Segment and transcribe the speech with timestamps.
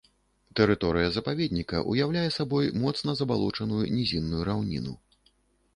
[0.59, 4.93] Тэрыторыя запаведніка ўяўляе сабой моцна забалочаную нізінную раўніну.